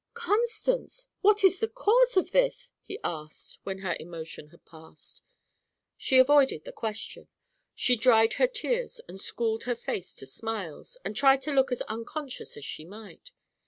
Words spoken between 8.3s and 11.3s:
her tears and schooled her face to smiles, and